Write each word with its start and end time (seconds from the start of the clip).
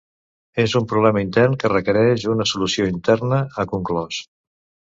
És 0.61 0.71
un 0.79 0.87
problema 0.93 1.21
intern 1.25 1.53
que 1.63 1.71
requereix 1.75 2.27
una 2.37 2.49
solució 2.55 2.89
interna, 2.95 3.43
ha 3.61 3.69
conclòs. 3.77 4.21